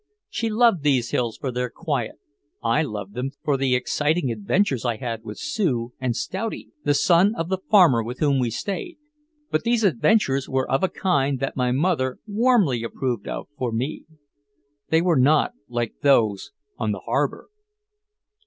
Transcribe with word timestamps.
She 0.31 0.49
loved 0.49 0.81
these 0.81 1.11
hills 1.11 1.37
for 1.37 1.51
their 1.51 1.69
quiet, 1.69 2.15
I 2.63 2.81
loved 2.81 3.13
them 3.13 3.29
for 3.43 3.55
the 3.55 3.75
exciting 3.75 4.31
adventures 4.31 4.83
I 4.83 4.97
had 4.97 5.23
with 5.23 5.37
Sue 5.37 5.93
and 5.99 6.15
"Stouty," 6.15 6.71
the 6.83 6.95
son 6.95 7.35
of 7.35 7.49
the 7.49 7.59
farmer 7.69 8.01
with 8.01 8.17
whom 8.17 8.39
we 8.39 8.49
stayed. 8.49 8.97
But 9.51 9.61
these 9.61 9.83
adventures 9.83 10.49
were 10.49 10.67
of 10.67 10.81
a 10.83 10.89
kind 10.89 11.39
that 11.39 11.55
my 11.55 11.71
mother 11.71 12.17
warmly 12.25 12.83
approved 12.83 13.27
of 13.27 13.45
for 13.59 13.71
me. 13.71 14.05
They 14.89 15.03
were 15.03 15.19
not 15.19 15.51
like 15.69 15.93
those 16.01 16.51
on 16.79 16.93
the 16.93 17.01
harbor. 17.01 17.49